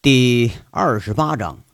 [0.00, 1.64] 第二十八章，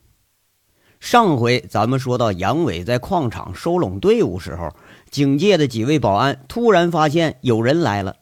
[0.99, 4.75] 上回咱们说到杨伟在矿场收拢队伍时候，
[5.11, 8.17] 警戒的几位保安突然发现有人来了。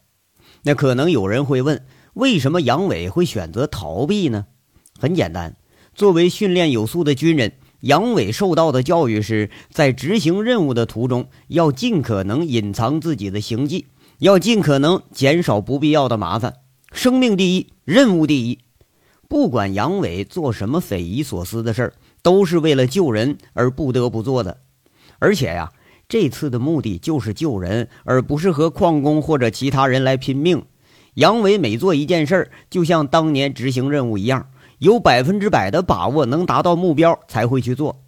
[0.63, 1.85] 那可能有人会问，
[2.15, 4.47] 为什么杨伟会选择逃避呢？
[4.99, 5.55] 很简单，
[5.95, 13.87] 作为训练有素的军人，杨伟受到的教育是在执行任务的途中要尽可能隐藏自己的行迹，
[14.19, 16.55] 要尽可能减少不必要的麻烦。
[16.91, 18.59] 生命第一，任务第一。
[19.33, 24.59] 不管杨伟做什么匪夷所思的事儿，都是为了救人而不得不做的。
[25.17, 25.71] 而且呀，
[26.07, 30.63] 这次的目的就是救人，而不是和矿工或者其他人来拼命。
[31.15, 38.03] 杨伟每做一件事儿，就像当年执行任务一样，有百分之百的把握能达到目标才会去做。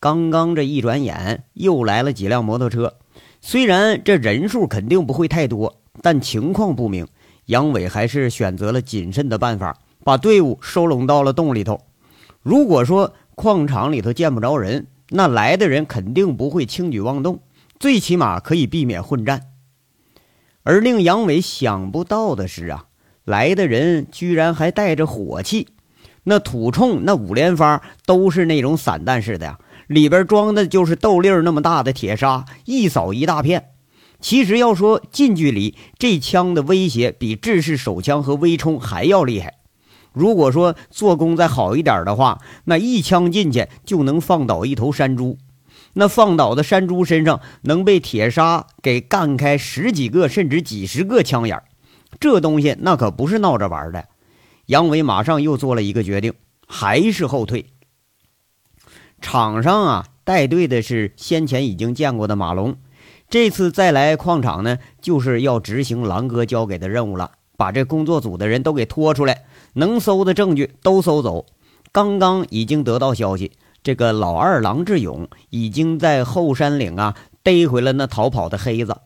[0.00, 2.92] 刚刚这一转眼，又来了几辆摩托车。
[3.40, 7.06] 虽然这人数肯定不会太多，但情况不明，
[7.44, 9.78] 杨伟还是选择了谨慎的办法。
[10.04, 11.80] 把队伍收拢到了洞里头。
[12.42, 17.40] 如果说矿场里头见不着人，那来的人肯定不会轻举妄动，
[17.78, 19.48] 最起码可以避免混战。
[20.62, 22.86] 而令杨伟想不到的是啊，
[23.24, 25.68] 来的人居然还带着火器，
[26.24, 33.70] 那土铳、那五连发都是那种散弹式的呀，里边装的就是豆粒那么大的铁砂，一扫一大片。
[34.20, 39.58] 其实要说近距离，这枪的威胁比制式手枪和微冲还要厉害。
[40.12, 45.38] 如果说做工再好一点的话，那一枪进去就能放倒一头山猪。
[45.94, 51.62] 那放倒的山猪身上能被铁砂给干开十几个甚至几十个枪眼
[52.18, 54.06] 这东西那可不是闹着玩的。
[54.66, 56.32] 杨伟马上又做了一个决定，
[56.66, 57.66] 还是后退。
[59.20, 62.76] 场上啊，带队的是先前已经见过的马龙，
[63.28, 67.32] 这次再来矿场呢，就是要执行狼哥交给的任务了，
[67.62, 69.44] 把这工作组的人都给拖出来。
[69.74, 71.46] 能搜的证据都搜走。
[71.92, 73.52] 刚刚已经得到消息，
[73.84, 78.96] 这个老二郎志勇已经在后山岭啊逮回了那逃跑的黑子。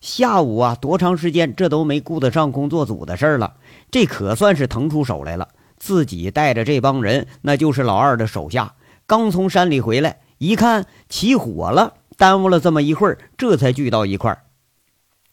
[0.00, 3.56] 下午啊，多长时间这都没顾得上工作组的事儿了。
[3.90, 8.72] 这可算是腾出手来了，自己带着这帮人，那就是老二的手下。
[9.06, 14.38] 刚从山里回来，一看起火了，耽误了这么一会儿，这才聚到一块儿。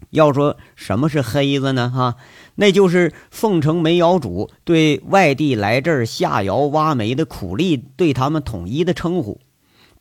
[0.09, 1.89] 要说什么是黑子呢？
[1.89, 2.15] 哈。
[2.55, 9.39] 那就是凤城煤窑主对外地来这儿下窑挖煤的苦力对他们统一的称呼。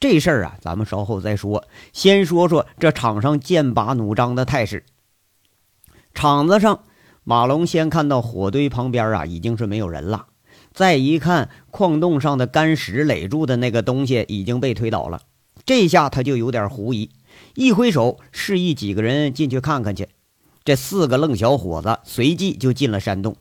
[0.00, 1.64] 这事儿啊，咱们稍后再说。
[1.92, 4.84] 先说说这场上剑拔弩张的态势。
[6.12, 6.84] 场子上，
[7.24, 10.26] 马龙先看到火堆旁边啊，已经是没有人了。
[10.72, 15.22] 再一看矿洞上的干石垒住的那个东西已经被推倒了，
[15.64, 17.10] 这下他就有点狐疑，
[17.54, 20.08] 一挥手示意几个人进去看看去。
[20.64, 23.36] 这四个愣小伙子随即就进了山洞。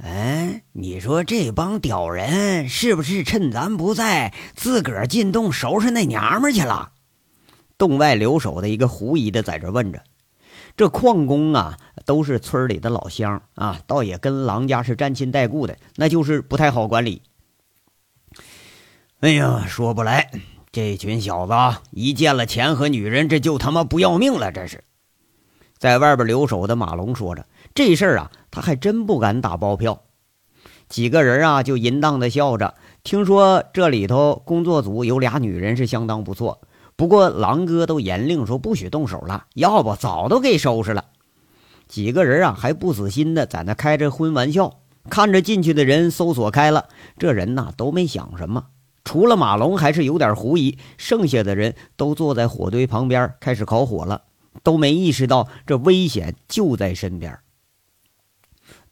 [0.00, 6.92] 哎，你说这帮屌人是不是趁咱不在，自个儿进洞收拾那娘们去了？
[7.76, 10.04] 洞外留守的一个狐疑的在这问着。
[10.76, 17.22] 这矿工啊，都是村里的老乡啊，倒也跟狼家是沾亲带故的，那就是不太好管理。
[19.18, 20.30] 哎呀，说不来，
[20.70, 24.84] 这群小子一见了钱和女人，这就他妈不要命了，这是。
[25.78, 30.02] 在外边留守的马龙说着：“这事儿啊，他还真不敢打包票。”
[30.88, 32.74] 几个人啊，就淫荡的笑着。
[33.04, 36.60] 听说这里头工作组有俩女人是相当不错，
[36.96, 41.04] 不过狼哥都严令说不许动手了，要不早都给收拾了。
[41.86, 46.86] 几个人啊，还不死心的在那开着荤玩笑，看着进去的人搜索开了，
[47.18, 48.66] 这人呐都没想什么，
[49.04, 54.22] 除了马龙还是有点狐疑，剩下的人都坐在火堆旁边开始烤火了。
[54.62, 57.38] 都没意识到这危险就在身边。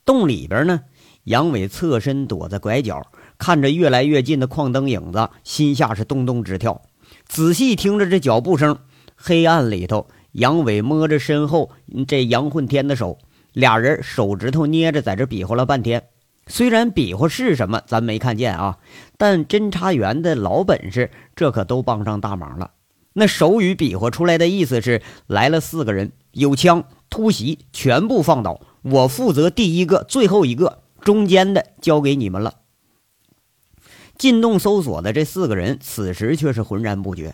[0.05, 0.81] 洞里边呢，
[1.25, 3.01] 杨伟侧身躲在拐角，
[3.37, 6.81] 看着越来越近的矿灯影子，心下是咚咚直跳。
[7.25, 8.77] 仔细听着这脚步声，
[9.15, 11.71] 黑暗里头，杨伟摸着身后
[12.07, 13.17] 这杨混天的手，
[13.51, 16.07] 俩人手指头捏着，在这比划了半天。
[16.49, 18.77] 虽然比划是什么，咱没看见啊，
[19.17, 22.71] 但侦查员的老本事，这可都帮上大忙了。
[23.19, 28.61] 那手语比划出来的意思是：来了四个人，有枪突袭，全部放倒。
[28.83, 32.57] 我负责第一个、最后一个，中间的交给你们了。
[34.19, 37.33] 进洞搜索的这四个人，此时却是浑然不觉。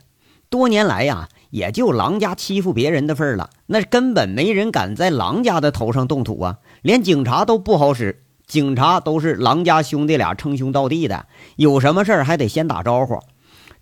[0.50, 6.60] 多年来呀，也就狼家欺负别人的份儿了，那根本没人敢在狼家的头上动土啊！
[6.82, 11.26] 连警察都不好使，警察都是狼家兄弟俩称兄道弟的，
[11.58, 13.20] 有什么事儿还得先打招呼。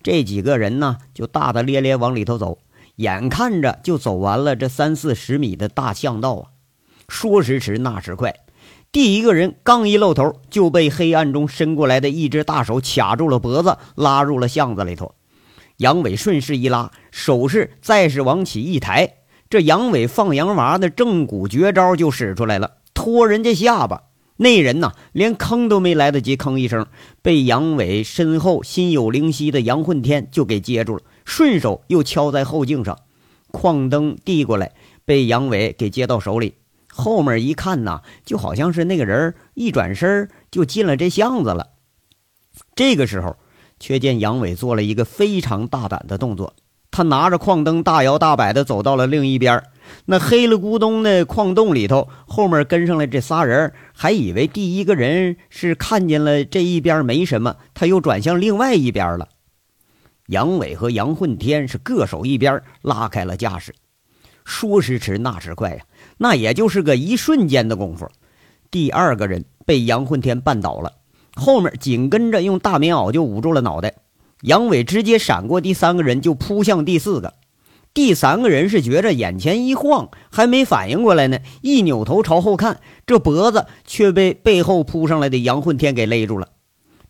[0.02, 2.58] 这几个人呢，就大大咧咧往里头走，
[2.96, 6.48] 眼看着就走完了这三四十米的大巷道啊。
[7.08, 8.34] 说时迟，那时快，
[8.90, 15.14] 第一个人刚一露头，就被黑暗中伸过来的一只大手卡住了脖子，拉入了巷子里头。
[15.78, 19.14] 杨伟顺势一拉，手势再是往起一抬，
[19.50, 24.02] 这杨伟放羊娃的正骨绝招就使出来了，拖人家下巴。
[24.42, 26.84] 那人呐，连吭都没来得及吭一声，
[27.22, 32.98] 被杨伟身后心有灵犀的杨混天就给接住了，顺手又敲在后颈上。
[33.52, 34.72] 矿灯递过来，
[35.04, 36.54] 被杨伟给接到手里。
[36.88, 41.68] 后面一看呐，就好像是那个人一转身就进了这巷子了。
[42.74, 43.36] 这个时候，
[43.78, 46.54] 却见杨伟做了一个非常大胆的动作，
[46.90, 49.62] 他拿着矿灯大摇大摆地走到了另一边。
[50.04, 59.28] 那黑了咕咚的矿洞里头，后面跟上来这仨人，还以为第一个人是看见了这一边没什么，他又转向另外一边了。
[60.26, 63.74] 杨伟和杨混天是各守一边，拉开了架势。
[64.44, 65.84] 说时迟，那时快呀，
[66.18, 68.08] 那也就是个一瞬间的功夫，
[68.70, 70.94] 第二个人被杨混天绊倒了，
[71.34, 73.94] 后面紧跟着用大棉袄就捂住了脑袋。
[74.40, 77.34] 杨伟直接闪过第三个人，就扑向第四个。
[77.94, 86.48] 第三个人是觉着眼前一晃，还没反应过来呢，一扭头朝后看，这脖子却被背后扑上来的杨混天给勒住了。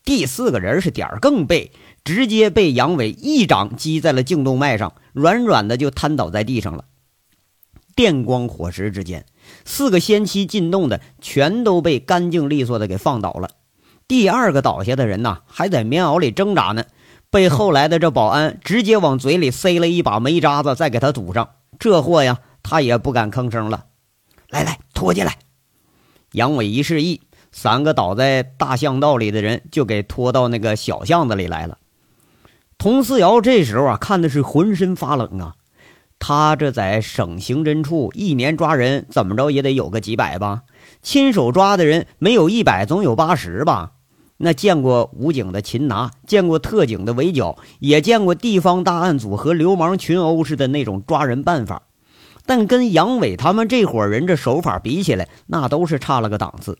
[0.03, 1.71] 第四个人是点儿更背，
[2.03, 6.83] 直接被杨伟一掌击在了颈动脉上，软软的就瘫倒在地上了。
[7.95, 9.25] 电光火石之间，
[9.63, 13.51] 四个先期进洞的全都被干净利索的给放倒了。
[14.05, 16.83] 第二个倒下的人呐，还在棉袄里挣扎呢。
[17.33, 21.49] 被后来的这保安直接往嘴里塞了一把煤渣子，再给他堵上。
[21.79, 23.85] 这货呀，他也不敢吭声了。
[24.49, 25.39] 来来，拖进来。
[26.33, 27.21] 杨伟一示意，
[27.51, 31.79] 三个倒在大巷道里的人就给拖到那个小巷子里来了。
[32.77, 35.55] 佟思瑶这时候啊，看的是浑身发冷啊。
[36.19, 40.61] 他这在省刑侦处一年抓人，怎么着也得有个几百吧？
[41.01, 43.93] 亲手抓的人没有一百，总有八十吧？
[44.37, 51.83] 那见过武警的擒拿，见过特警的围剿，也见过地方大案组和流氓群殴似的那种抓人办法，
[52.45, 56.77] 但跟杨伟他们这伙人这手法比起来，那都是差了个档次。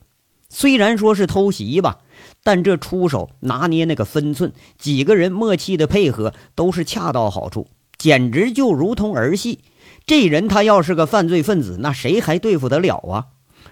[0.49, 1.99] 虽然说是偷袭吧，
[2.43, 7.67] 但这出手拿捏那个分寸，几个人默契的配合都是恰到好处，
[7.97, 9.59] 简直就如同儿戏。
[10.05, 13.27] 这人他要是个犯罪分子，那谁还对付得了啊？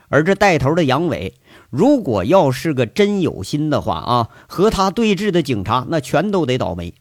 [0.07, 1.36] 而这带头的杨伟。
[1.71, 6.94] 如果要是个真有心的话啊，和他对峙的警察那全都得倒霉。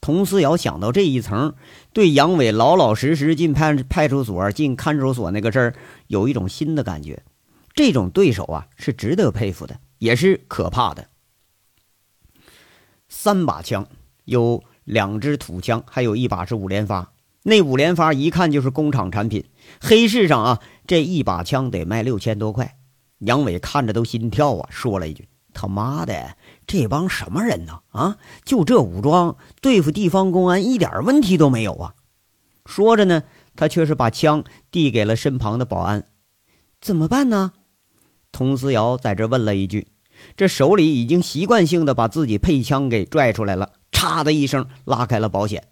[0.00, 1.54] 佟思瑶想到这一层，
[1.92, 5.74] 对杨伟老老实实进派派出所、进看守所那个事儿，
[6.06, 7.22] 有一种新的感觉。
[7.74, 11.08] 这种对手啊，是值得佩服的，也是可怕的。
[13.10, 13.86] 三把枪，
[14.24, 17.12] 有两支土枪，还有一把是五连发。
[17.42, 19.44] 那五连发一看就是工厂产品，
[19.82, 22.78] 黑市上啊，这一把枪得卖六千多块。
[23.20, 26.36] 杨伟看着都心跳啊，说了一句：“他妈的，
[26.66, 27.80] 这帮什么人呢？
[27.90, 31.94] 啊，就这武装对付地方公安一点问题都没有啊！”
[32.66, 33.22] 说着呢，
[33.56, 36.06] 他却是把枪递给了身旁的保安
[36.80, 37.52] ：“怎么办呢？”
[38.32, 39.88] 佟思瑶在这问了一句，
[40.36, 45.64] 这手里已经习惯性的把自己配枪给拽出来了，嚓的一声拉开了保险：“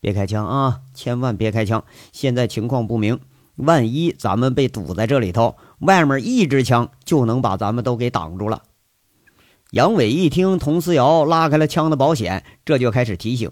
[0.00, 1.84] 别开枪啊，千万别开枪！
[2.12, 3.18] 现在情况不明。”
[3.56, 8.62] 万一咱们被堵在这里头，外面一支枪就能把咱们都给挡住了。
[9.70, 13.50] 杨伟一听佟思瑶拉开了枪的保险，这就开始提醒：“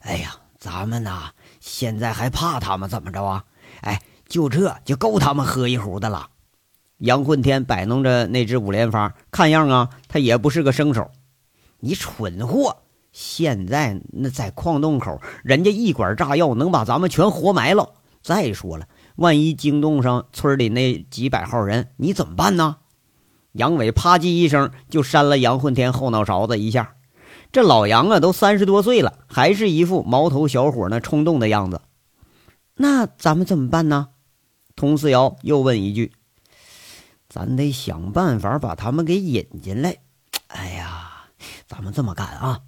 [0.00, 3.44] 哎呀，咱们呐，现在还怕他们怎么着啊？
[3.80, 6.28] 哎，就这就够他们喝一壶的了。”
[6.98, 11.10] 杨混天摆弄着那支五连发，看样啊，他也不是个生手。
[11.80, 12.78] 你蠢货！
[13.12, 17.92] 现在那在矿洞口，人家一管炸药能把咱们全活埋了。
[18.22, 22.78] 再说了，万一惊动上村里那几百号人，你怎么办呢？
[23.52, 26.96] 杨伟啪叽一声就扇了杨混天后脑勺子一下。
[27.52, 31.80] 这老杨啊，都三十多岁了，还是一副毛头小伙那冲动的样子。
[32.74, 34.08] 那咱们怎么办呢？
[34.74, 36.10] 佟思瑶又问一句
[37.30, 39.98] ：“咱得想办法把他们给引进来。”
[40.48, 41.26] 哎呀，
[41.68, 42.58] 咱们这么干啊！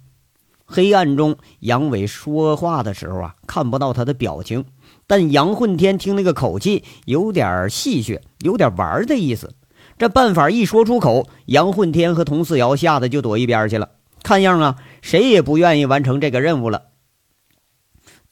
[0.63, 4.63] 黑暗中，杨伟说话的时候啊，看不到他的表情。
[5.07, 9.55] 但杨混天听那个口气，有点戏谑，有点玩的意思。
[9.97, 13.91] 这办法一说出口，杨混天和佟四瑶吓得就躲一边去了。
[14.21, 16.87] 看样啊，谁也不愿意完成这个任务了。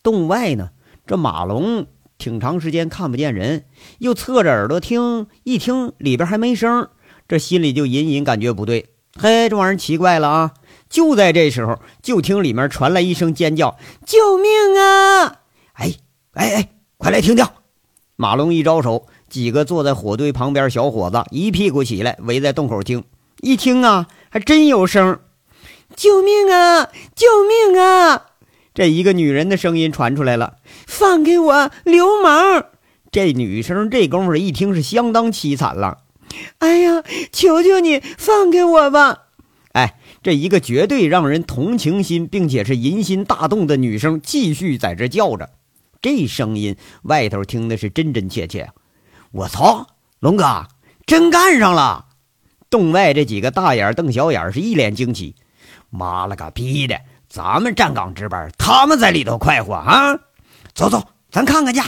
[0.03, 0.71] 洞外呢，
[1.07, 3.65] 这马龙挺长时间看不见人，
[3.99, 6.89] 又侧着耳朵听，一听里边还没声，
[7.27, 8.89] 这心里就隐隐感觉不对。
[9.17, 10.53] 嘿，这玩意儿奇怪了啊！
[10.89, 15.37] 就在这时候，就听里面传来一声尖叫：“救命啊！”
[15.79, 15.93] 哎。
[16.35, 17.47] 哎哎，快来听听！
[18.17, 23.05] 马龙一招手，几个坐在火堆旁边小伙子一屁股起来，围在洞口听。
[23.39, 25.19] 一听啊，还真有声！
[25.95, 26.89] 救命啊！
[27.15, 28.25] 救命啊！
[28.73, 32.65] 这一个女人的声音传出来了：“放给我，流氓！”
[33.09, 35.99] 这女生这功夫一听是相当凄惨了。
[36.57, 37.01] 哎呀，
[37.31, 39.27] 求求你放给我吧！
[39.71, 45.51] 哎，这一个绝对让人同情心，并且是淫心大动的女生继续在这叫着。
[46.05, 48.69] 这声音外头听的是真真切切。
[49.31, 49.87] 我操，
[50.19, 50.67] 龙哥
[51.07, 52.05] 真干上了！
[52.69, 55.33] 洞外这几个大眼瞪小眼，是一脸惊奇。
[55.89, 60.19] 妈了个逼的，咱们站岗值班，他们在里头快活啊！
[60.75, 61.81] 走走，咱看看去。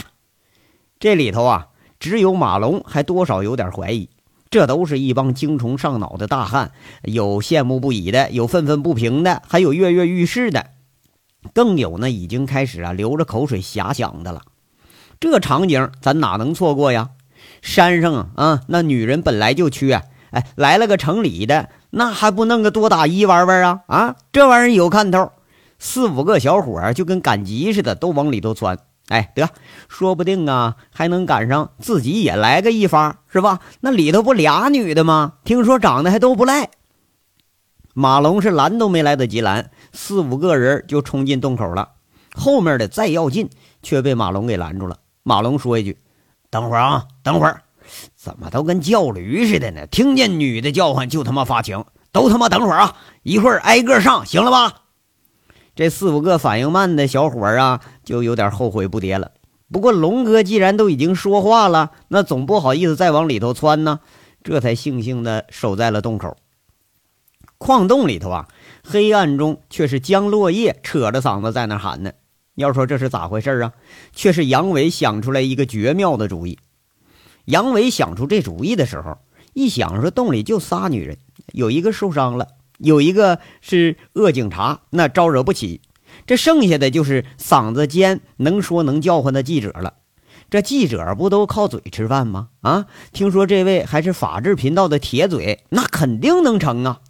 [0.98, 1.68] 这里头啊，
[2.00, 4.10] 只有马龙还多少有点怀疑。
[4.50, 6.72] 这都是一帮精虫上脑的大汉，
[7.02, 10.72] 有羡慕不已的，有愤愤不平的，还有跃跃欲试的，
[11.54, 14.42] 更有呢已经开始啊流着口水遐想的了。
[15.20, 17.10] 这场景咱哪能错过呀？
[17.60, 23.80] 山上啊啊，那女人本来就缺，哎，来了个城里的，那还不弄个多打一玩玩啊？
[23.88, 25.32] 啊，这玩意儿有看头，
[25.78, 28.78] 四五个小伙就跟赶集似的，都往里头钻。
[29.08, 29.48] 哎，得，
[29.88, 33.58] 说不定啊，还能赶上自己也来个一发，是吧？
[33.80, 35.34] 那里头不俩女的吗？
[35.44, 36.70] 听说长得还都不赖。
[37.94, 41.90] 马龙是拦都没来得及拦，四五个人就冲进洞口了。
[42.34, 43.50] 后面的再要进，
[43.82, 44.98] 却被马龙给拦住了。
[45.22, 45.98] 马龙说一句
[46.50, 47.62] ：“等会儿啊，等会儿，
[48.14, 49.86] 怎么都跟叫驴似的呢？
[49.86, 52.96] 听见女的叫唤就他妈发情，都他妈等会儿啊！
[53.22, 54.82] 一会儿挨个上，行了吧？”
[55.74, 59.32] 这四五个反应慢的小伙啊，就有点后悔不迭了。
[59.70, 64.00] 不过龙哥既然都已经说话了，那总不好意思再往里头窜呢，
[64.42, 66.36] 这才悻悻的守在了洞口。
[67.58, 68.48] 矿洞里头啊，
[68.90, 72.12] 黑暗中却是江落叶扯着嗓子在那喊呢。
[72.54, 73.72] 要说这是咋回事啊？
[74.14, 76.58] 却是杨伟想出来一个绝妙的主意。
[77.44, 79.18] 杨伟想出这主意的时候，
[79.52, 81.18] 一想说洞里就仨女人，
[81.52, 82.48] 有一个受伤了。
[82.78, 85.80] 有一个是恶警察，那招惹不起；
[86.26, 89.94] 这剩下的就是嗓子尖、能说能叫唤的记者了。
[90.48, 92.48] 这记者不都靠嘴吃饭吗？
[92.62, 97.00] 啊，听说这位还是法制频道的铁嘴，那肯定能成啊！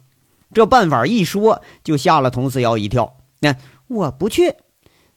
[0.53, 3.17] 这办法一说，就吓了佟四瑶一跳。
[3.39, 3.55] 那
[3.87, 4.55] 我不去，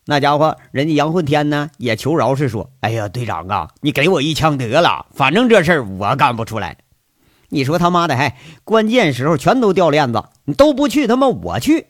[0.04, 6.78] 那家伙人家杨混天呢，也求饶是说：“哎呀，队长啊，你给我一枪得了，反正这事儿我干不出来。”
[7.48, 11.86] 你说他妈的，还关键时候全都掉链子，你都不去，他妈我去。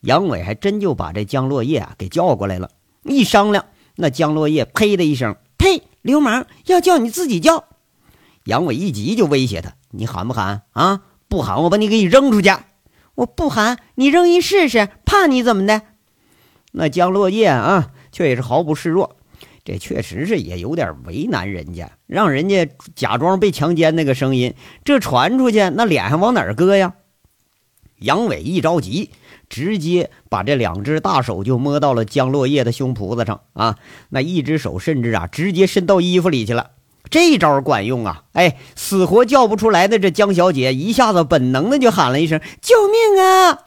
[0.00, 2.70] 杨伟还真就把这江落叶啊给叫过来了。
[3.02, 3.64] 一商量，
[3.96, 5.82] 那江落叶呸的一声，呸！
[6.02, 7.64] 流氓要叫你自己叫。
[8.44, 11.02] 杨伟一急就威胁他：“你喊不喊啊？
[11.28, 12.50] 不喊我把你给你扔出去！
[13.16, 15.82] 我不喊，你扔一试试，怕你怎么的？”
[16.72, 19.16] 那江落叶啊，却也是毫不示弱。
[19.64, 24.54] 这确实是也有点为难人家，让人家假装被强奸那个声音，
[24.84, 26.94] 这传出去，那脸上往哪儿搁呀？
[28.00, 29.10] 杨伟一着急，
[29.48, 33.78] 直接把这两只大手就摸到了江落叶的胸脯子上啊！
[34.10, 36.72] 那一只手甚至啊，直接伸到衣服里去了。
[37.10, 38.24] 这招管用啊！
[38.32, 43.58] 哎，死活叫不出来的这江小姐一下子本能的就喊了一声：“救命啊！”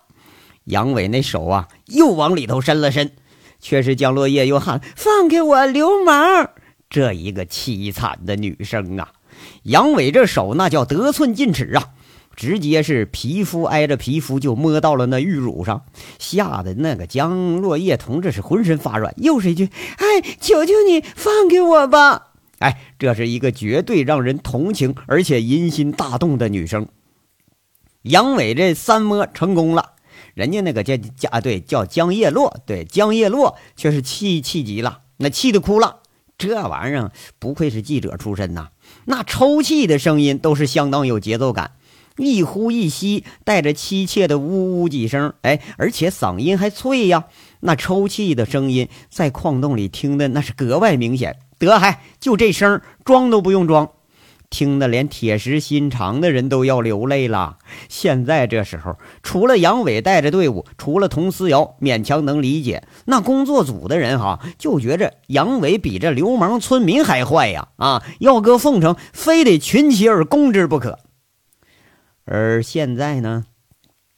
[0.66, 3.12] 杨伟那手啊，又往里头伸了伸。
[3.60, 6.52] 却是江落叶又喊：“放开我，流氓！”
[6.90, 9.10] 这一个凄惨的女生啊！
[9.64, 11.90] 杨伟这手那叫得寸进尺啊，
[12.36, 15.84] 直接是皮肤挨着皮肤就摸到了那玉乳上，
[16.20, 19.14] 吓得那个江落叶同志是浑身发软。
[19.18, 22.27] 又是一句：“哎，求求你放开我吧！”
[22.60, 26.88] 哎，这是一个绝对让人同情而且淫心大动的女生。
[28.02, 29.94] 杨伟这三摸成功了。
[30.34, 36.02] 人家那个叫叫对叫江叶落，对江叶落却是气气急了，那气得哭了。
[36.38, 38.70] 这玩意儿不愧是记者出身呐，
[39.06, 41.72] 那抽泣的声音都是相当有节奏感，
[42.18, 47.26] 一呼一吸带着凄切的呜呜几声，哎，而且嗓音还脆呀。
[47.62, 51.38] 那抽泣的声音在矿洞里听的那是格外明显。
[51.60, 53.90] 得还就这声，装都不用装。
[54.50, 57.58] 听得连铁石心肠的人都要流泪了。
[57.90, 67.68] 现在这时候，除了杨伟带着队伍，除了佟思瑶勉强能理解，那工作组的人哈就觉着杨伟比这流氓村民还坏呀！
[67.76, 71.00] 啊，要搁凤城，非得群起而攻之不可。
[72.24, 73.48] 而现在呢，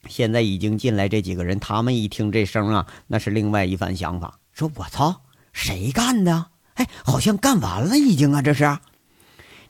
[0.08, 6.50] 现在已经进来这几个人，他们一听这声啊，那是另外一番想法，说我操，谁干的？
[6.80, 8.78] 哎，好像干完了已经啊，这是。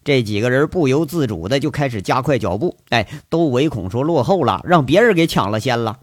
[0.03, 5.99] 这几个人不由自主的就开始加快脚步，哎，都唯恐说落后了，让别人给抢了先了。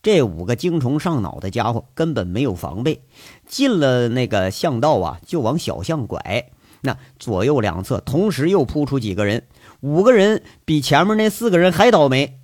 [0.00, 3.02] 这五个精虫上脑的家伙根本没有防备，
[3.48, 6.50] 进了那个巷道啊，就往小巷拐。
[6.82, 9.46] 那左右两侧同时又扑出几个人，
[9.80, 12.38] 五个人比前面那四个人还倒霉。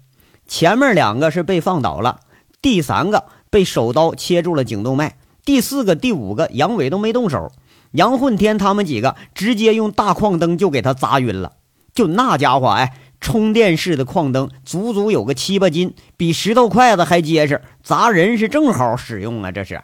[0.49, 2.21] 前面两个是被放倒了，
[2.61, 5.17] 第三个被手刀切住了颈动脉，
[5.51, 7.51] 第四个、第五个杨伟都没动手。
[7.91, 11.55] 杨混天他们几个直接用大矿灯就给他砸晕了。
[11.93, 19.51] 就那家伙，哎，充电式的矿灯，足足有个七八斤，比石头筷子还结实，砸人是正好使用啊！
[19.51, 19.83] 这是。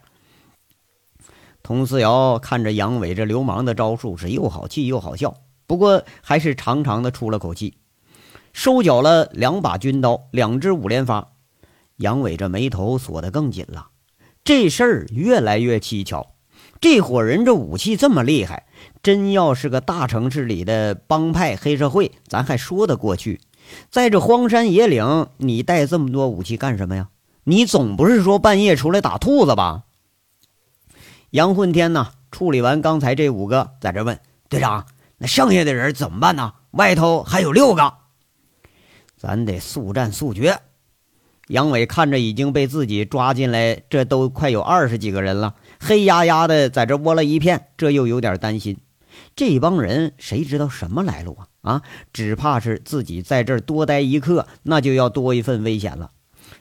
[1.65, 5.35] 佟思瑶看着杨伟这流氓的招数，是又好气又好笑，
[5.67, 7.75] 不过还是长长的出了口气，
[8.53, 11.33] 收缴了两把军刀，两支五连发。
[11.97, 13.89] 杨伟这眉头锁得更紧了，
[14.47, 16.29] 这事儿越来越蹊跷。
[16.81, 18.67] 这伙人这武器这么厉害，
[19.03, 23.41] 真要是个大城市里的帮派黑社会，咱还说得过去。
[23.91, 27.09] 在这荒山野岭，你带这么多武器干什么呀？
[27.43, 29.83] 你总不是说半夜出来打兔子吧？
[31.31, 32.13] 杨混天呢？
[32.31, 34.87] 处理完刚才这五个，在这问队长
[35.19, 36.53] ：“那剩下的人怎么办呢？
[36.71, 37.95] 外头还有六个，
[39.17, 40.57] 咱得速战速决。”
[41.49, 48.79] 杨伟看着已经被自己抓进来，这都快有二十几个人了，黑压压的在这窝了一片，这又有点担心。
[49.35, 51.47] 这帮人谁知道什么来路啊？
[51.63, 56.11] 啊，只怕是自己在这儿多待一刻，那就要多一份危险了。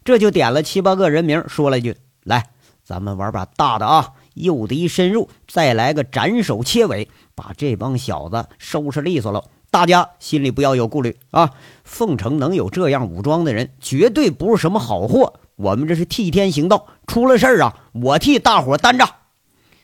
[0.03, 2.49] 这就点了七八个人名，说了一句：“来，
[2.83, 9.45] 咱们玩把大的啊！”诱敌深入，再来个斩首切尾，把这帮小子收拾利索了。
[9.75, 11.51] 大家心里不要有顾虑啊！
[11.83, 15.33] 凤城能有这样武装的人，绝对不是什么好货。
[15.57, 19.05] 我们这是替天行道，出了事儿啊，我替大伙担着。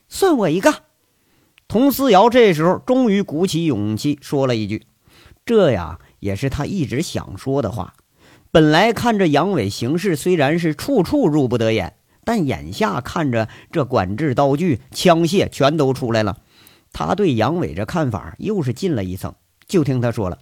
[0.07, 0.73] 算我一个。
[1.67, 4.85] 佟思瑶这时候终于鼓起勇气说了一句
[5.45, 7.95] ：“这呀，也是他一直想说的话。
[8.49, 16.37] 本来看着杨伟行事，虽然是处处入不得眼。”但眼下看着这管制刀具、枪械全都出来了，
[16.93, 19.33] 他对杨伟这看法又是进了一层。
[19.71, 20.39] 就听他说了：“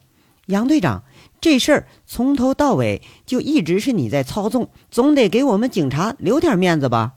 [0.48, 1.04] 杨队长，
[1.40, 7.14] 这事儿从头到尾就一直是你在操纵，总得给我们警察留点面子吧？”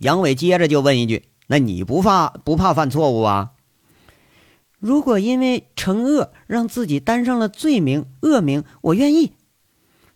[0.00, 3.50] 杨伟接着就问一句：“那你不怕不怕犯错误啊？
[4.80, 9.34] 如果因为惩恶让自己担上了罪名恶名，我愿意。”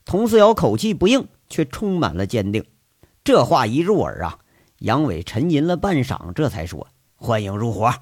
[0.07, 2.65] 佟思瑶口气不硬，却充满了坚定。
[3.23, 4.39] 这话一入耳啊，
[4.79, 7.93] 杨伟沉吟了半晌，这才说：“欢迎入伙。”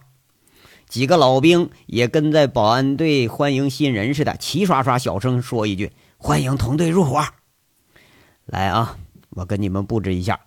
[0.95, 7.21] 几个老兵也跟在保安队欢迎新人似的，齐刷刷小声说一句：“欢迎同队入伙。”
[8.47, 8.97] 来啊，
[9.31, 10.43] 我跟你们布置一下。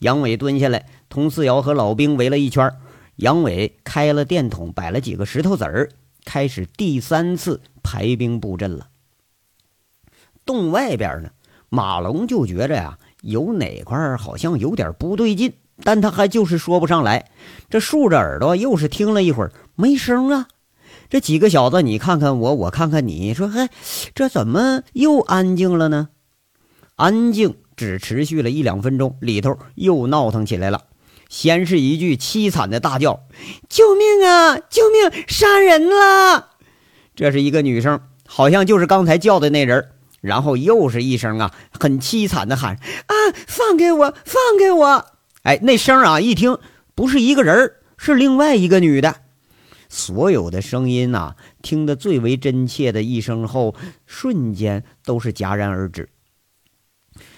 [0.00, 2.76] 杨伟蹲下来，佟四瑶和老兵围了一圈。
[3.14, 5.92] 杨伟开了电筒，摆了几个石头子儿，
[6.24, 8.88] 开始第三次排兵布阵了。
[10.44, 11.30] 洞外边呢，
[11.68, 12.98] 马龙就觉着呀。
[13.22, 17.30] 有哪块好像有点不对劲，但他还就是说不上来。
[17.70, 20.48] 这竖着耳朵，又是听了一会儿，没声啊。
[21.10, 23.68] 这几个小子，你看看我，我看看你，说嘿，
[24.14, 26.08] 这怎么又安静了呢？
[26.96, 30.82] 安静只持续了一两分钟，里头又闹腾起来了。
[31.28, 33.20] 先是一句凄惨的大叫
[33.68, 34.58] ：“救命啊！
[34.58, 35.24] 救命！
[35.28, 36.48] 杀人了！”
[37.14, 39.90] 这是一个女生，好像就是刚才叫的那人。
[40.20, 43.14] 然后又是一声啊，很凄惨的喊：“啊，
[43.46, 45.06] 放给我，放给我！”
[45.48, 46.58] 哎，那声啊，一听
[46.94, 49.22] 不是一个人是另外一个女的。
[49.88, 56.10] 所有的声音呐，听得最为真切的一声后，瞬间都是戛然而止。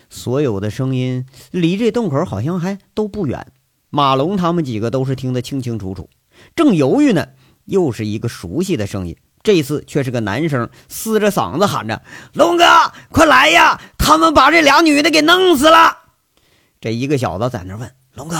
[0.09, 3.46] 所有的声音离这洞口好像还都不远，
[3.90, 6.11] 马龙他们几个都是听得清清楚楚。
[6.57, 7.29] 正犹豫呢，
[7.66, 9.16] 又是一个熟悉的声音。
[9.44, 12.03] 这次却是个男生，嘶着嗓子喊着
[12.35, 12.64] ：“龙哥，
[13.11, 13.81] 快来呀！
[13.96, 15.99] 他们把这俩女的给弄死了。”
[16.83, 18.37] 这一个小子在那问：“龙哥，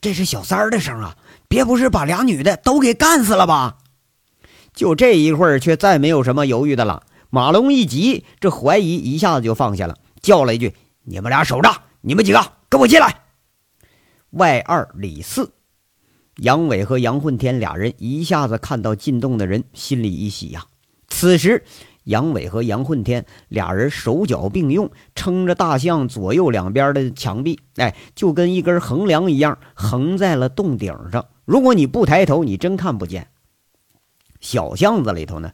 [0.00, 1.16] 这是小三儿的声啊，
[1.48, 3.78] 别不是把俩女的都给干死了吧？”
[4.72, 7.02] 就这一会儿，却再没有什么犹豫的了。
[7.28, 13.22] 马龙一急，这怀疑一下子就放下了，叫了一句：“你们俩守着，你们几个跟我进来。”
[14.30, 15.52] 外二里四。
[16.36, 20.64] 杨伟和杨混天俩人一下子看到进洞的人，心里一喜呀。
[21.08, 21.64] 此时，
[22.10, 31.24] 杨伟和杨混天俩人手脚并用，撑着大象左右两边的墙壁，哎，就跟一根横梁一样，横在了洞顶上。
[31.44, 33.28] 如果你不抬头，你真看不见。
[34.40, 35.52] 小巷子里头呢，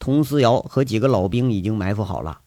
[0.00, 2.40] 佟思瑶和几个老兵已经埋伏好了。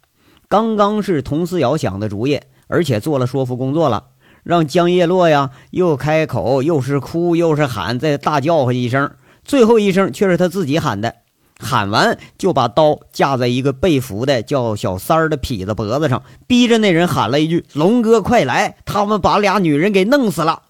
[0.50, 4.08] 刚刚是佟思瑶想的主意，而且做了说服工作了。
[4.44, 9.12] 让江叶落呀，又开口，又是哭，又是喊，再大叫唤一声，
[9.44, 11.16] 最后一声却是他自己喊的。
[11.60, 18.78] 喊完就把刀架在一个被俘的叫小三儿的痞子脖子上，逼着那人喊了一句：“龙哥，快来！
[18.86, 20.64] 他们把俩女人给弄死了。”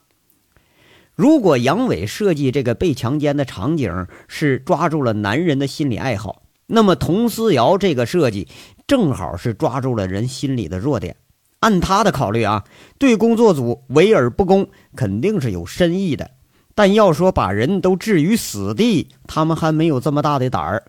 [1.15, 8.47] 如果杨伟设计这个被强奸的场景是抓住了男人的心理爱好，那么佟思瑶这个设计
[8.87, 11.15] 正好是抓住了人心里的弱点。
[11.59, 12.63] 按他的考虑啊，
[12.97, 16.31] 对工作组围而不攻肯定是有深意的。
[16.79, 20.83] 但要说把人都置于死地，他们还没有这么大的胆儿。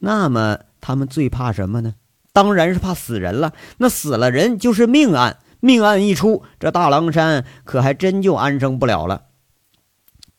[0.00, 1.94] 那么他们最怕什么呢？
[2.32, 3.52] 当然是怕死人了。
[3.76, 9.26] 那死了人就是命案，命案一出，这大狼山可还真就安生不了了。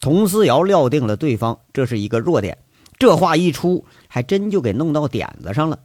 [0.02, 2.58] 佟思瑶料定了对方这是一个弱点，
[3.00, 5.80] 这话一出，还真就给弄到点子上了。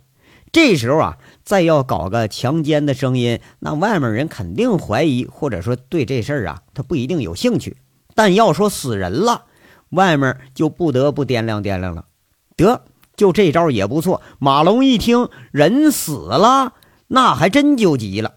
[0.51, 7.77] 这时候啊，再要搞个强奸的声音，那外面人肯定怀疑，或者说对这事儿啊，他不一定有兴趣。
[8.19, 9.45] 但要说死人了，
[9.91, 12.07] 外面就不得不掂量掂量了。
[12.57, 12.83] 得，
[13.15, 14.21] 就这招也不错。
[14.41, 16.73] 马龙一听人死了，
[17.07, 18.35] 那还真就急了。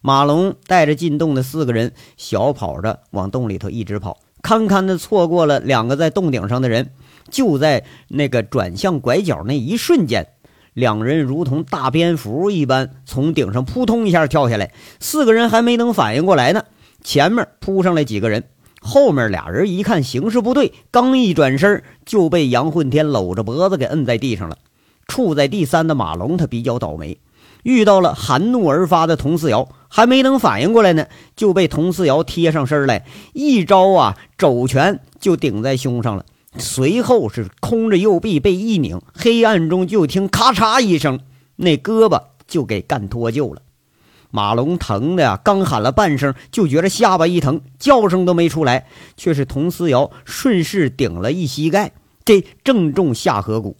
[0.00, 4.20] 马龙带着进洞的四个人，小跑着往洞里头一直跑。
[4.40, 6.92] 堪堪的错过了两个在洞顶上的人，
[7.32, 10.28] 就在那个转向拐角那一瞬间，
[10.74, 14.72] 两人如同大蝙蝠一般从顶上扑通一下跳下来。
[15.00, 16.64] 四个人还没等反应过来呢，
[17.04, 18.42] 前面扑上来几个人，
[18.80, 24.58] 后面俩人一看形势不对，刚一转身就被杨混天搂着脖子给摁在地上了。
[25.06, 27.18] 处在第三的马龙他比较倒霉。
[27.62, 36.26] 遇到了含怒而发的佟四瑶，还没等反应过来呢，就被佟四瑶贴上身来，一招啊肘拳就顶在胸上了。
[36.58, 41.20] 随后是空着右臂被一拧，黑暗中就听咔嚓一声，
[41.56, 43.62] 那胳膊就给干脱臼了。
[44.34, 51.92] 马龙疼的呀，刚喊了半声，就觉着下巴一疼，叫声都没出来，却是佟思瑶顺势顶了一膝盖，
[52.24, 53.76] 这正中下颌骨。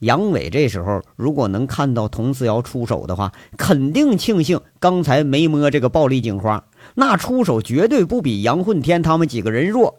[0.00, 6.64] 杨伟这时候如果能看到佟思瑶出手的话，肯定庆幸刚才没摸这个暴力警花，
[6.96, 9.98] 那出手绝对不比杨混天他们几个人弱。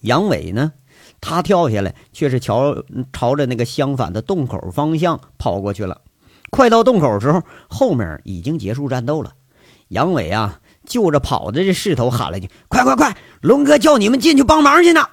[0.00, 0.72] 杨伟呢，
[1.20, 2.82] 他跳下来却是朝
[3.12, 6.00] 朝着那个相反的洞口方向跑过去了。
[6.52, 9.32] 快到洞口时候，后面已经结束战斗了。
[9.88, 15.08] 杨伟啊，就着跑的这势头喊了句：“快快快，龙哥叫你们进去帮忙去呢！”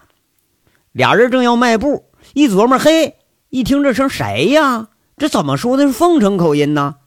[0.91, 3.15] 俩人正要迈步，一琢磨，嘿。
[3.49, 4.89] 一听这声谁呀？
[5.15, 6.97] 这怎么说的是凤城口音呢？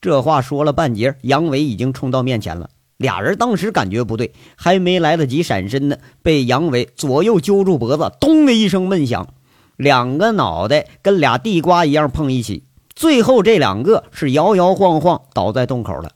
[0.00, 2.70] 这话说了半截，杨伟已经冲到面前了。
[2.96, 9.34] 俩人当时感觉不对，还没来得及闪身呢，被杨伟左右揪住脖子，咚的一声闷响，
[9.76, 12.64] 两个脑袋跟俩地瓜一样碰一起，
[12.98, 16.10] 最后这两个是摇摇晃晃倒在洞口了。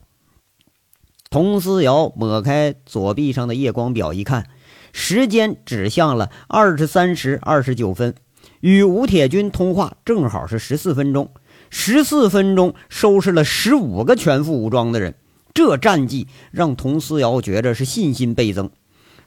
[1.31, 4.49] 佟思瑶抹开左臂上的夜光表一看，
[4.93, 8.17] 时间指向了二十三时二十九分。
[8.59, 11.31] 与吴铁军通话正好是十四分钟，
[11.71, 15.15] 十四分钟收拾了十五个全副武装的人，
[15.55, 18.71] 这战绩让佟思瑶觉着是信心倍增。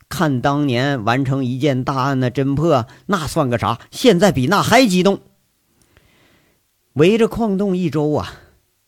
[0.09, 3.79] 看当年完成一件大案的侦破，那算个啥？
[3.91, 5.21] 现在比那还激动。
[6.95, 8.36] 围着矿洞一周啊，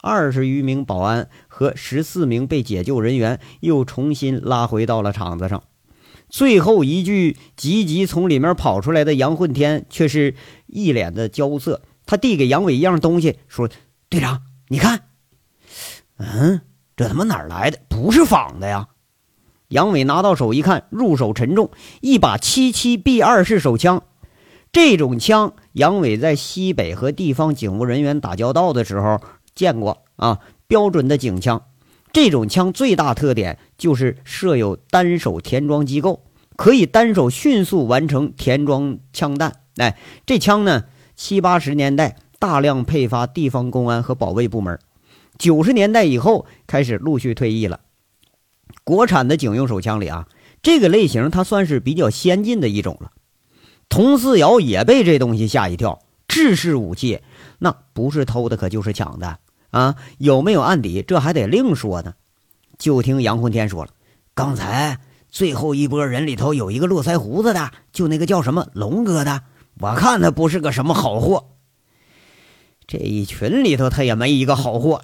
[0.02, 5.64] 二十余名保安和十四名被解救人员又重新拉回到了场子上。
[6.30, 10.36] 最后一句，急急从里面跑出来的杨混天却是
[10.68, 11.82] 一脸的焦色。
[12.06, 13.70] 他递给杨伟一样东西，说
[14.08, 15.02] ：“队长，你看，
[16.16, 16.62] 嗯，
[16.96, 17.78] 这他妈哪儿来的？
[17.90, 18.88] 不是仿的呀！”
[19.68, 24.04] 杨伟拿到手一看，入手沉重，一把七七 B 二式手枪。
[24.72, 29.22] 这种枪，杨伟在西北和地方警务人员打交道的时候
[29.54, 31.62] 见过啊，标准的警枪。
[32.12, 36.24] 这种枪最大特点就是设有单手填装机构，
[36.56, 39.58] 可以单手迅速完成填装枪弹。
[39.76, 40.86] 哎，这枪呢，
[41.16, 44.80] 七八十年代大量配发地方公安和保卫部门，
[45.38, 47.82] 九十年代以后开始陆续退役了。
[48.84, 50.28] 国产的警用手枪里啊，
[50.64, 53.12] 这个类型它算是比较先进的一种了。
[53.90, 57.22] 佟四瑶也被这东西吓一跳，制式武器
[57.60, 59.40] 那不是偷的，可就是抢的。
[59.72, 62.14] 啊，有没有案底，这还得另说呢。
[62.78, 63.92] 就听杨混天说了，
[64.34, 69.44] 刚才最后一波人里头有一个络腮胡子的，就那个叫什么龙哥的，
[69.80, 71.50] 我看他不是个什么好货。
[72.88, 75.02] 这一群里头他也没一个好货。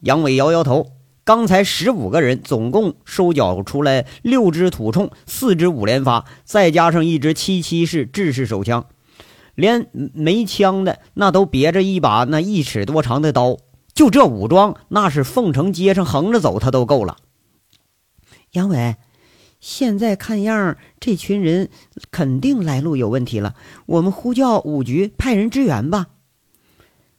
[0.00, 0.92] 杨伟摇摇头，
[1.24, 8.86] 刚才十五个人总共收缴出来六支土铳，四支五连发，再加上一支七七式制式手枪，
[9.54, 13.58] 连没枪的那都别着一把那一尺多长的刀。
[13.92, 17.18] 就这武装，那是凤城街上横着走，他都够了。
[18.52, 18.96] 杨伟，
[19.60, 21.68] 现在看样，这群人
[22.10, 23.54] 肯定来路有问题了。
[23.86, 26.06] 我们呼叫五局派人支援吧。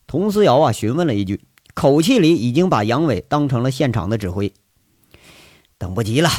[0.07, 1.41] 佟思瑶啊，询问了一句，
[1.81, 4.53] 口气里已经把杨伟当成了现场的指挥。
[5.79, 6.29] 等不及了。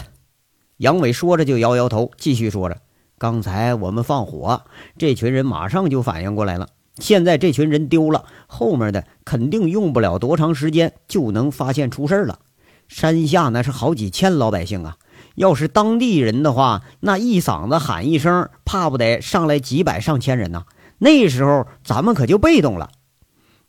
[0.77, 2.81] 杨伟说着就摇摇头，继续说着
[3.19, 4.63] ：“刚才我们放火，
[4.97, 6.69] 这群人马上就反应过来了。
[6.99, 12.39] 现在这群人丢了，后面的肯定用不了多长时间就能发现出事了。
[12.87, 14.97] 山下那是好几千老百姓啊，
[15.35, 20.67] 要是当地人的话，那一嗓子喊一声，怕不得上来几百上千人呐。
[20.99, 22.93] 那时候咱们可就被动了。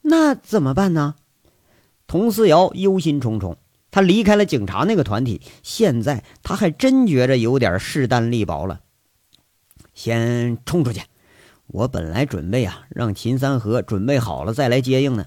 [0.03, 1.15] 那怎么办呢？”
[2.13, 3.56] 佟思瑶忧心忡忡。
[3.89, 8.82] 他离开了警察那个团体，现在他还真觉着有点势单力薄了。
[9.95, 11.02] 先冲出去！
[11.65, 15.26] 我本来准备啊，让秦三河准备好了再来接应呢。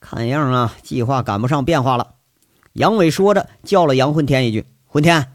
[0.00, 2.14] 看样啊，计划赶不上变化了。
[2.72, 5.32] 杨伟说着，叫了杨混天一句：“混天，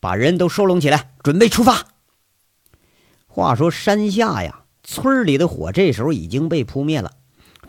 [0.00, 1.86] 把人都收拢起来，准备出发。”
[3.28, 7.12] 话说山下呀，村里的火这时候已经被扑灭了。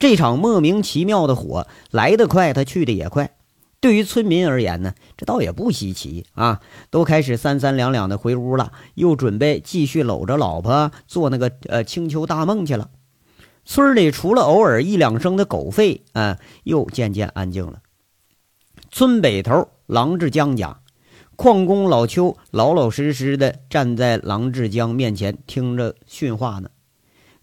[0.02, 3.36] 这场莫名其妙的火来得快，他去的也快。
[3.80, 6.60] 对于村民而言呢，这倒也不稀奇啊，
[6.90, 12.90] 都开始三三两两的回屋了，又准备继续搂着老婆做那个呃青丘大梦去了。
[13.64, 17.84] 村里除了偶尔一两声的狗吠，啊，又渐渐安静了。
[18.90, 20.80] 村北头郎志江家，
[21.36, 26.72] 矿工老邱老老实实的站在郎志江面前，听着训话呢。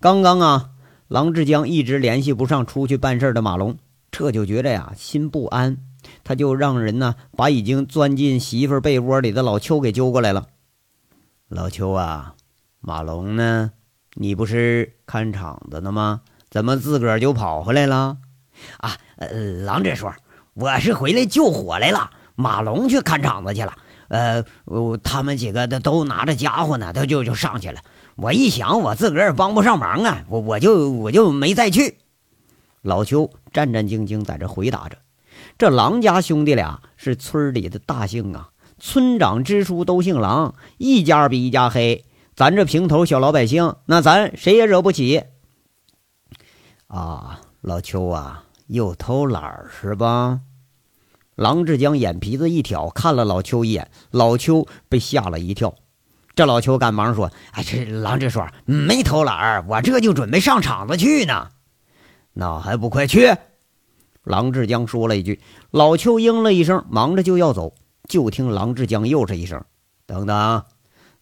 [0.00, 0.70] 刚刚啊，
[1.08, 3.76] 郎志江一直联系不上出去办事的马龙，
[4.10, 5.78] 这就觉得呀心不安。
[6.22, 10.46] 他就让人呢，把已经钻进媳妇被窝里的老邱给揪过来了。
[11.48, 12.34] 老邱啊，
[12.80, 13.72] 马龙呢？
[14.14, 16.20] 你不是看场子的吗？
[16.50, 18.18] 怎么自个儿就跑回来了？
[18.78, 19.28] 啊，呃，
[19.64, 20.14] 郎志说，
[20.54, 22.10] 我是回来救火来了。
[22.34, 23.76] 马龙去看场子去了。
[24.08, 24.44] 呃，
[25.02, 27.80] 他们几个都都拿着家伙呢，他就就上去了。
[28.20, 31.98] 我一想，我自个儿帮不上忙啊，我我就我就没再去。
[32.82, 34.98] 老邱战战兢兢在这回答着。
[35.56, 38.50] 这狼家兄弟俩是村里的大姓啊，
[38.80, 42.04] 村长、支书都姓狼，一家比一家黑。
[42.34, 45.22] 咱这平头小老百姓，那咱谁也惹不起。
[46.88, 50.40] 啊，老邱啊，又偷懒是吧？
[51.36, 55.72] 郎志江眼皮子一挑，看了老邱一眼，老邱被吓了一跳。
[56.38, 61.48] 这老邱赶忙说：“哎，这郎志说没偷懒我这就准备上场子去呢。
[62.32, 63.34] 那还不快去？”
[64.22, 65.40] 郎志江说了一句，
[65.72, 67.74] 老邱应了一声，忙着就要走。
[68.08, 69.64] 就听郎志江又是一声
[70.06, 70.62] ：“等等，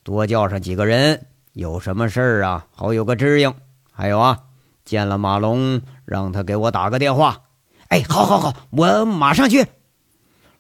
[0.03, 1.25] 多叫上几个人，
[1.55, 2.67] 有什么事儿啊？
[2.75, 3.55] 好有个知应。
[3.91, 4.41] 还有啊，
[4.85, 7.41] 见了马龙，让他给我打个电话。”
[7.89, 9.65] 哎，好，好，好，我马上去。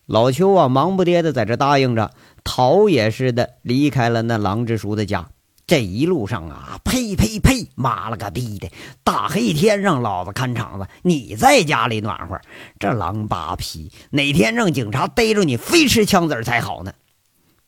[0.06, 2.12] 老邱啊，忙不迭的在这答应着，
[2.46, 5.28] 逃也似的离开了那郎志叔的家。
[5.66, 7.68] 这一路上啊，呸呸呸！
[7.74, 8.70] 妈了个逼的，
[9.02, 12.40] 大黑天让老子看场子，你在家里暖和，
[12.78, 16.94] 这狼扒皮，哪天让警察逮着你，非吃枪子才好呢！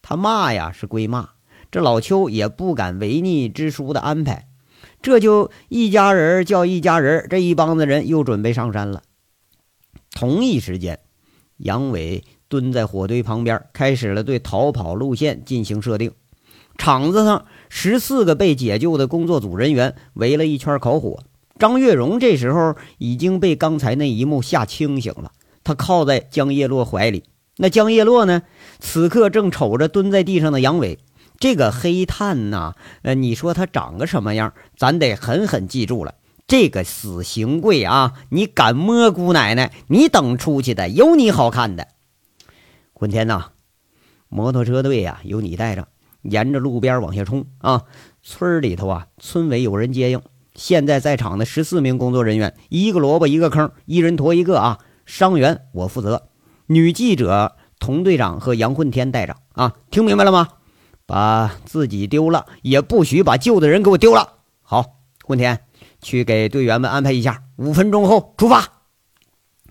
[0.01, 1.31] 他骂呀是归骂，
[1.73, 4.47] 这老邱也不敢违逆支书的安排，
[5.03, 9.03] 这就一家人叫一家人，这一帮子人又准备上山了。
[10.13, 11.01] 同一时间，
[11.57, 16.13] 杨伟蹲在火堆旁边，开始了对逃跑路线进行设定。
[16.77, 21.25] 场子上，十四个被解救的工作组人员围了一圈烤火。
[21.59, 25.33] 张月荣这时候已经被刚才那一幕吓清醒了，
[25.65, 27.25] 他靠在江叶落怀里。
[27.57, 28.43] 那江叶落呢？
[28.79, 31.01] 此刻正瞅着蹲在地上的杨伟。
[31.41, 34.55] 这个黑炭呐，呃，你说他长个什么样？
[34.77, 36.15] 咱得狠狠记住了。
[36.47, 38.15] 这个死刑柜啊！
[38.31, 39.73] 你敢摸姑奶奶？
[39.89, 41.89] 你等出去的，有你好看的。
[42.99, 43.53] 混天呐，
[44.29, 45.87] 摩托车队呀，由你带着。
[46.23, 47.85] 沿着路边往下冲啊！
[48.23, 50.21] 村里头啊，村委有人接应。
[50.57, 54.81] 现在在场的十四名工作人员，一个萝卜一个坑，一人驮一个啊！
[55.07, 56.29] 伤员我负责，
[56.67, 59.77] 女记者童队长和杨混天带着啊！
[59.93, 60.49] 听明白了吗？
[61.07, 64.39] 把自己丢了，也不许把救的人给我丢了。
[64.61, 65.61] 好，混天
[66.03, 68.78] 去给队员们安排一下，五分钟后出发。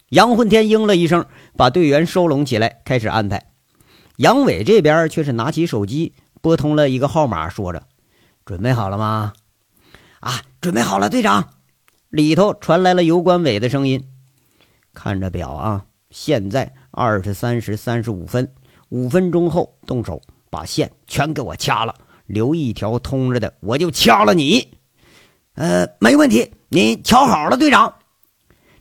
[0.10, 1.26] 杨混天应了一声，
[1.58, 3.52] 把队员收拢起来，开始安排。
[4.16, 6.14] 杨伟这边却是拿起手机。
[6.40, 7.84] 拨通了一个号码，说着
[8.46, 9.34] ：“准备好了吗
[10.22, 11.50] ？”“啊，准备好了，队长。”
[12.10, 14.08] 里头传来了尤关伟的声音
[14.94, 18.50] ：“看着表啊，现在二十三时三十五分，
[18.90, 21.94] 五分钟后动手，把线全给我掐了，
[22.28, 24.78] 留一条通着的，我就掐了你。
[25.56, 27.94] ”“呃，没问题，你瞧好了，队长。”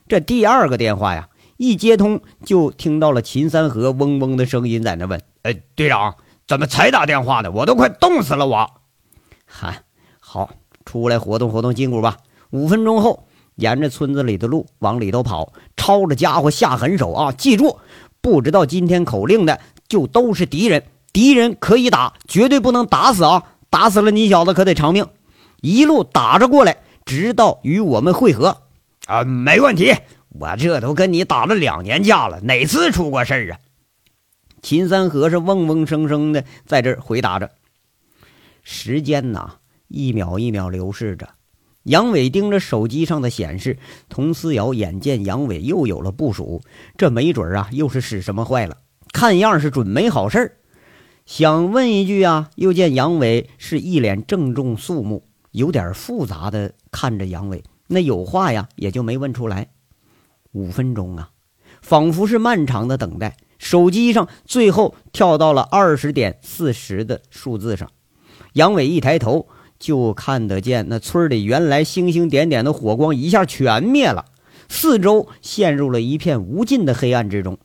[0.07, 6.15] 这第二个电话呀，一接通就听到了秦三河嗡嗡的声音在那问：“哎，队长。”
[6.47, 7.51] 怎么才打电话呢？
[7.51, 8.47] 我都快冻死了！
[8.47, 8.71] 我，
[9.43, 9.81] 嗨，
[10.21, 10.49] 好，
[10.85, 12.19] 出来活动活动筋骨吧。
[12.51, 17.33] 五分钟后，沿着村子里的路往里头跑，抄着家伙下狠手啊！
[17.33, 17.79] 记住，
[18.21, 23.43] 不知道今天口令的就都是敌人，敌人可以打，绝对不能打死啊！
[23.69, 25.05] 打死了你小子可得偿命。
[25.59, 28.61] 一路打着过来，直到与我们会合。
[29.07, 29.93] 啊，没问题。
[30.29, 33.59] 我这都跟你打了两年架了，哪次出过事儿啊？
[34.61, 37.49] 秦三河是嗡嗡声声的在这儿回答着。
[38.63, 39.55] 时间呐，
[39.87, 41.29] 一秒一秒流逝着。
[41.83, 46.61] 杨伟盯着手机上的显示，佟思瑶眼见杨伟又有了部署，
[46.97, 48.77] 这没准啊，又是使什么坏了？
[49.13, 50.57] 看样是准没好事
[51.25, 59.69] 想问一句啊，又见杨伟是一脸郑重肃穆，有点复杂的看着杨伟，那有话呀，也就没问出来。
[60.51, 61.29] 五分钟啊，
[61.81, 63.37] 仿佛是漫长的等待。
[63.59, 67.89] 手机上最后跳到了二十点四十的数字上，
[68.53, 69.47] 杨伟一抬头
[69.79, 74.25] 就看得见那村里原来星星点点的火光一下全灭了，
[74.69, 77.57] 四周陷入了一片无尽的黑暗之中。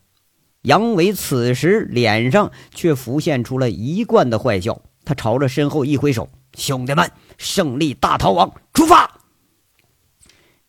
[0.63, 9.21] 杨伟此时脸上却浮现出了一贯的坏笑，他朝着身后一挥手：“兄弟们，胜利大逃亡，出发！”